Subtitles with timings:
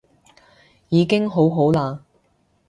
[0.89, 2.01] 已經好好啦